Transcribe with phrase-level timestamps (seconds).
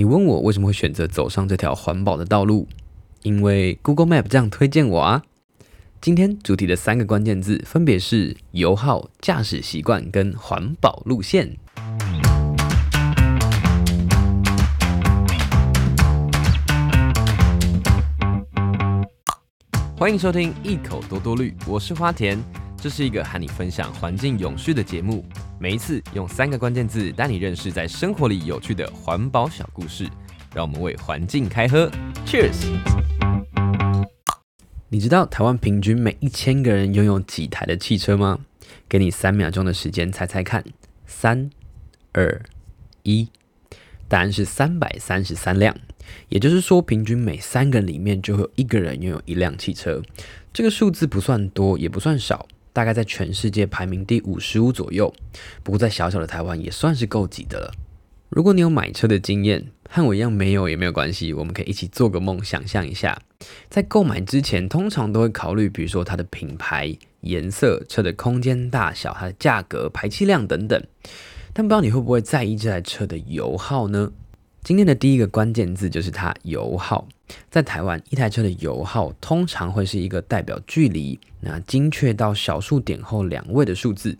[0.00, 2.66] 你问我为什么会选择走上这条环保的道路？
[3.20, 5.22] 因为 Google Map 这样推荐我啊。
[6.00, 11.54] 今天主题的三个关键字分别是油耗、驾驶习惯跟环保路线。
[19.98, 22.42] 欢迎收听一口多多绿，我是花田，
[22.82, 25.22] 这是一个和你分享环境永续的节目。
[25.58, 30.08] 每一次用三个关键字带你认识在生活里有趣的环保小故事，
[30.54, 31.90] 让我们为环境开喝
[32.24, 32.56] ，Cheers！
[34.88, 38.38] 你知道台湾平均每一千个人拥有几台的汽车吗？
[38.88, 40.64] 给你三秒钟的时间猜猜看，
[41.06, 41.50] 三、
[42.12, 42.40] 二、
[43.02, 43.28] 一，
[44.08, 45.76] 答案是三百三十三辆。
[46.30, 50.00] 也就是说，平均每三个人里面就会有一个人拥有一辆汽车。
[50.50, 55.12] 这个数字不算多，也不算少，大概在全世界排名第五十五左右。
[55.62, 57.72] 不过在小小的台湾也算是够挤的了。
[58.28, 63.20] 如果你有买车的经验，和我一样没有也没有关系，我们可以一起做个梦，想象一下，
[63.68, 70.80] 在购买之前，通常都会考虑，比如说它的品牌、颜色、车的空间大小、它的价格、排气量等等。
[71.52, 74.12] 但不知道你会不会在意这台车的油耗呢？
[74.62, 77.08] 今天的第一个关键字就是它油耗。
[77.48, 84.16] 在台湾，一台车的油耗通常会是一个代表距离，那精确到小数点后两位的数字。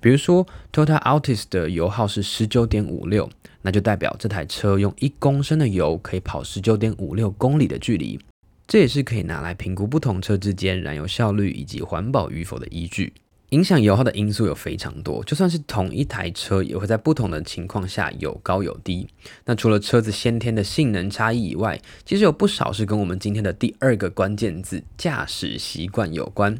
[0.00, 3.30] 比如说，Toyota Altis 的油耗是十九点五六，
[3.62, 8.18] 那就代表这台车用一公升的油可以跑十九点五六公里的距离。
[8.66, 13.12] 这也是可以拿来评估不同车之间燃油效率以及环保与否的依据。
[13.54, 19.08] 影响油耗的因素有非常多，就算是同一台车，也会在不同的情况下有高有低。
[19.44, 26.58] 那除了车子先天的性能差异以外，其实有不少是跟我们今天的第二个关键字驾驶习惯有关。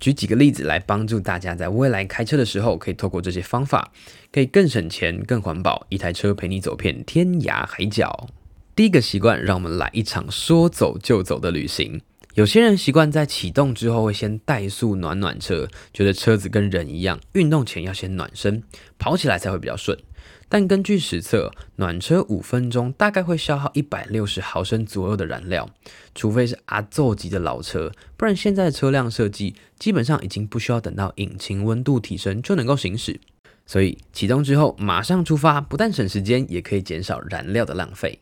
[0.00, 3.92] 举几个例子来帮助大家在未来开车的时候，可以透过这些方法，
[4.32, 8.28] 可以更省钱、更环保，一台车陪你走遍天涯海角。
[8.74, 12.00] 第一个习惯，让我们来一场说走就走的旅行。
[12.38, 18.62] 有些人习惯在启动之后会先怠速暖暖车，觉得车子跟人一样，运动前要先暖身，
[18.96, 19.98] 跑起来才会比较顺。
[20.48, 25.68] 但根据实测，暖车五分钟大概会消耗一百六十毫升左右的燃料，
[26.14, 33.18] 除非是阿祖级的老车，不然现在的车辆设计基本上已经不需要等到引擎温度提升就能够行驶。
[33.66, 38.20] 所以启动之后马上出发，不但省时间，也可以减少燃料的浪费。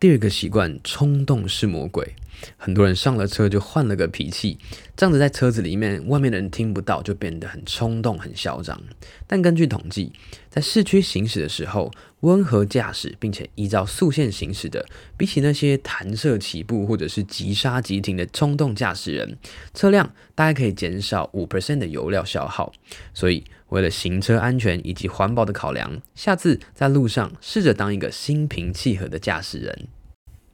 [0.00, 2.14] 第二个习惯，冲动是魔鬼。
[2.56, 4.56] 很多人上了车就换了个脾气，
[4.96, 8.80] 这样子在车子里面，外面的人听不到，就变得很冲动、很嚣张。
[9.26, 10.12] 但根据统计，
[10.48, 11.90] 在市区行驶的时候，
[12.20, 14.84] 温和驾驶并且依照速线行驶的，
[15.16, 19.38] 比起那些弹射起步或者是急刹急停的冲动驾驶人，
[19.72, 22.72] 车辆大概可以减少五 percent 的油料消耗。
[23.14, 29.86] 所以，为了行车安全以及环保的考量，下次在路上试着当一个心平气和的驾驶人。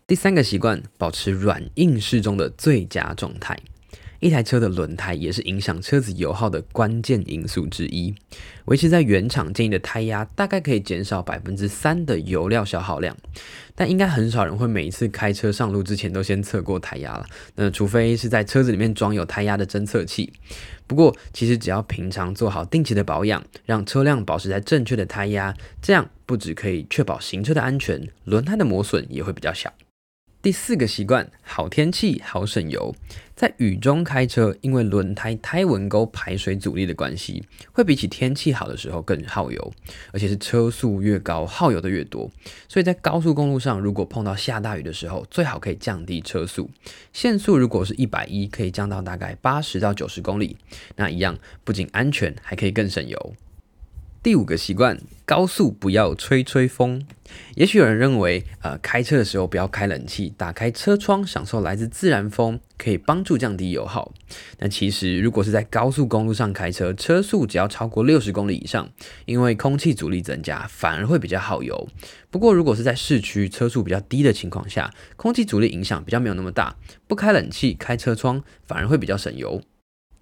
[0.07, 3.59] 第三个习惯，保持软硬适中的最佳状态。
[4.25, 8.15] 一台车的轮胎也是影响车子油耗的关键因素之一。
[8.65, 13.15] 维持在原厂建议的胎压，大概可以减少百分之三的油料消耗量。
[13.75, 17.27] 但应该很少人会每一次开车上路之前都先测过胎压了。
[17.57, 20.33] 那除非是在车子里面装有胎压的侦测器。
[20.87, 29.71] 不过，其实只要平常做好定期的保养，让车辆保持在正确的胎压，这样不只可以确保行车的安全，轮胎的磨损也会比较小。
[30.44, 32.94] 第四个习惯，好天气好省油。
[33.34, 39.72] 在雨中开车，因为轮胎胎纹沟排水阻力的关系，会比起天气好的时候更耗油，
[40.12, 42.31] 而且是车速越高，耗油的越多。
[42.69, 46.69] 所以在高速公路上，如果碰到下大雨的时候，最好可以降低车速。
[47.15, 50.59] 限速如果是一百一，可以降到大概八十到九十公里。
[50.97, 53.34] 那一样不仅安全，还可以更省油。
[54.25, 57.05] 第五个习惯，高速不要吹吹风。
[57.57, 64.15] 也许有人认为，呃，开车的时候不要开冷气，打开车窗享受来自自然风，可以帮助降低油耗。
[64.57, 68.89] 但其实，如果是在高速公路上开车，车速只要超过六十公里以上，
[69.27, 71.87] 因为空气阻力增加，反而会比较耗油。
[72.31, 76.75] 不过，如果是在市区车速比较低的情况下，空气阻力影响比较没有那么大，
[77.06, 79.61] 不开冷气，开车窗反而会比较省油。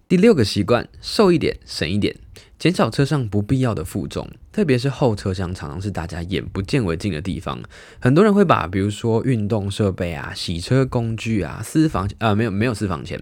[0.08, 2.16] 第六个习惯，瘦一点，省一点。
[2.62, 7.61] 减少车上不必要的负重，特别是后车厢，常常是大家眼不见为净的地方。
[7.99, 13.20] 很多人会把，比如说运动设备啊、洗车工具啊、私房啊、呃，没有没有私房钱，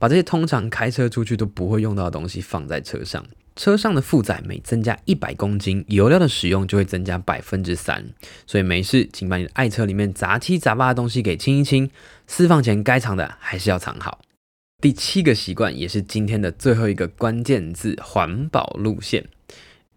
[0.00, 3.24] 把这些通常开车出去都不会用到的东西放在车上。
[3.54, 8.04] 车上的负载每增加一百公斤，油料的使用就会增加百分之三。
[8.44, 11.88] 所以没事，请把你的爱车里面杂七杂八的东西给清一清，
[12.26, 14.18] 私房钱该藏的还是要藏好。
[14.80, 19.28] 第七个习惯也是今天的最后一个关键字：环保路线。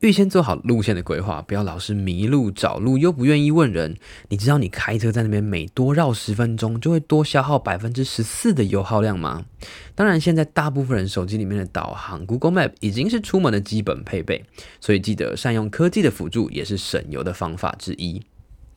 [0.02, 3.96] 预先做好路线的规划，不要老是迷路找路又不愿意问人。
[4.28, 9.46] 你知道你开车在那边每多绕十分钟就会多消耗百分之十四的油耗量吗？
[9.96, 14.44] 当然，现在大部分人手机里面的导航 Google Map 已经是出门的基本配备，
[14.82, 18.22] 所以记得善用科技的辅助也是省油的方法之一。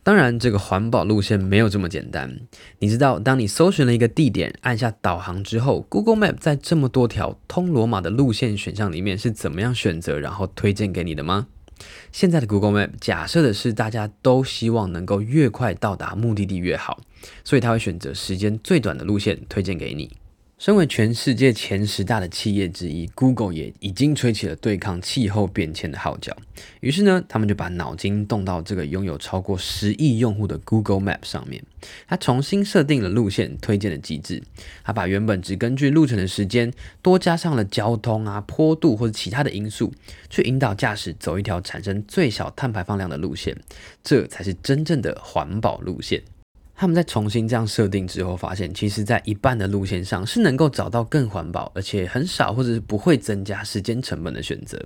[0.06, 2.38] 当然，这个环保路线没有这么简单。
[2.78, 11.48] 你知道，当你搜寻了一个地点，按下导航之后，Google Map 在这么多条通罗马的路线选项里面是怎么样选择，然后推荐给你的吗？
[12.12, 17.00] 现在的 Google Map 假设的是大家都希望能够越快到达目的地越好，
[17.42, 20.12] 所以它会选择时间最短的路线推荐给你。
[20.58, 26.34] 身为全世界前十大的企业之一，Google 也已经吹起了对抗气候变迁的号角。
[26.80, 31.62] 于是呢，他们就把脑筋动到这个拥有超过十亿用户的 Google Map 上面。
[32.08, 34.42] 他重新设定了路线推荐的机制，
[34.82, 36.72] 他把原本只根据路程的时间，
[37.02, 39.92] 多加上了交通啊、坡度或者其他的因素，
[40.30, 43.54] 去引导驾驶走一条产生最小碳排放量的路线。
[44.02, 46.22] 这才是真正的环保路线。
[46.76, 54.78] 他们在重新这样设定之后，发现其实，在一半的路线上是能够找到更环保，而且很少或者是不会增加时间成本的选择。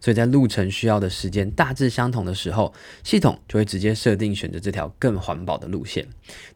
[0.00, 2.74] 所以在路程需要的时间大致相同的时候，
[3.04, 6.04] 系统就会直接设定选择这条更环保的路线。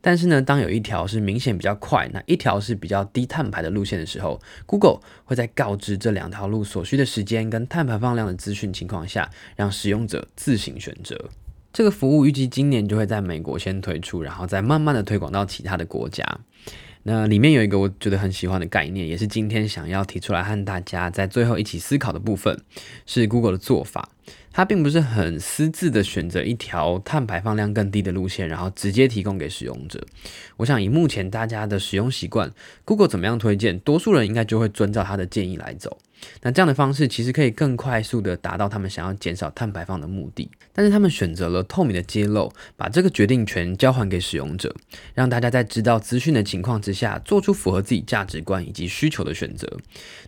[0.01, 11.31] 但是呢，当有一条是明显比较快，那一条是比较低碳排的路线的时候，Google 会在告知这两条路所需的时间跟碳排放量的资讯情况下，让使用者自行选择。
[11.73, 16.23] 这个服务预计今年就会在美国先推出，然后再慢慢的推广到其他的国家。
[17.05, 22.61] 那里面有一个我觉得很喜欢的概念，也是今天想要提出来和大家在最后一起思考的部分，
[23.07, 24.11] 是 Google 的做法。
[24.53, 30.05] 它并不是很私自的选择一条碳排放量更低的路线，然后直接提供给使用者。
[30.59, 32.53] 我想以目前大家的使用习惯
[32.85, 35.99] ，Google 怎么样推荐，多数人应该就会遵照他的建议来走。
[36.43, 44.73] 那这样的方式其实可以更快速的达到他们想要减少碳排放的目的，但是他们选择了透明的揭露，把这个决定权交还给使用者，
[45.15, 49.69] 让大家在知道资讯的情况之下，做出符合自己价值观以及需求的选择。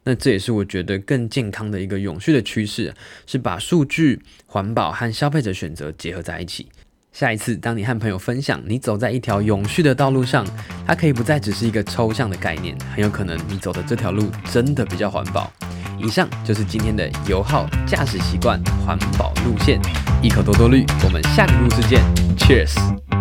[0.02, 2.92] 那这也是我觉得更健康的一个永续的趋势，
[3.24, 6.68] 是把数据、环保和消费者选择结合在一起。
[7.12, 10.44] 下一次，当你和朋友分享你走在一条永续的道路上，
[10.84, 15.52] 它可以不再只是一个抽象的概念，很有可能你走的这条路真的比较环保。
[15.96, 19.80] 以上就是今天的油耗、驾驶习惯、环保路线，
[20.20, 20.84] 一口多多绿。
[21.04, 22.02] 我们下个故事见
[22.36, 23.13] ，Cheers。